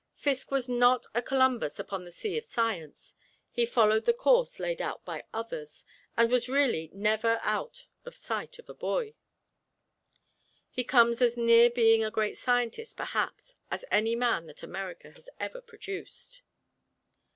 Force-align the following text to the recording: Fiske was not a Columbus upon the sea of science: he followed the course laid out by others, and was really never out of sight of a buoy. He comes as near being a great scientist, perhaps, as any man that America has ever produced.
Fiske 0.15 0.49
was 0.49 0.67
not 0.67 1.05
a 1.13 1.21
Columbus 1.21 1.77
upon 1.77 2.05
the 2.05 2.11
sea 2.11 2.35
of 2.35 2.43
science: 2.43 3.13
he 3.51 3.67
followed 3.67 4.05
the 4.05 4.15
course 4.15 4.59
laid 4.59 4.81
out 4.81 5.05
by 5.05 5.23
others, 5.31 5.85
and 6.17 6.31
was 6.31 6.49
really 6.49 6.89
never 6.91 7.37
out 7.43 7.85
of 8.03 8.15
sight 8.15 8.57
of 8.57 8.67
a 8.67 8.73
buoy. 8.73 9.15
He 10.71 10.83
comes 10.83 11.21
as 11.21 11.37
near 11.37 11.69
being 11.69 12.03
a 12.03 12.09
great 12.09 12.39
scientist, 12.39 12.97
perhaps, 12.97 13.53
as 13.69 13.85
any 13.91 14.15
man 14.15 14.47
that 14.47 14.63
America 14.63 15.11
has 15.11 15.29
ever 15.39 15.61
produced. 15.61 16.41